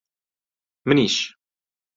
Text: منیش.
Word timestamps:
منیش. 0.87 1.35